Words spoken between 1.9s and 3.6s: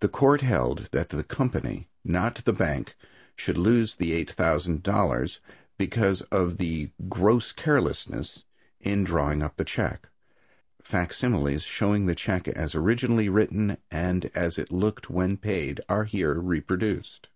and not the bank, should